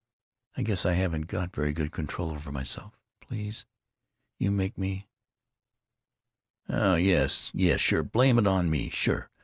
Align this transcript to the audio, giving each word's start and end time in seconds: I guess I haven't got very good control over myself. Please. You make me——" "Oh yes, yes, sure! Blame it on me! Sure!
I 0.57 0.63
guess 0.63 0.83
I 0.83 0.93
haven't 0.93 1.27
got 1.27 1.53
very 1.55 1.73
good 1.73 1.91
control 1.91 2.31
over 2.31 2.51
myself. 2.51 2.97
Please. 3.21 3.67
You 4.39 4.49
make 4.49 4.75
me——" 4.75 5.07
"Oh 6.67 6.95
yes, 6.95 7.51
yes, 7.53 7.81
sure! 7.81 8.01
Blame 8.01 8.39
it 8.39 8.47
on 8.47 8.67
me! 8.71 8.89
Sure! 8.89 9.29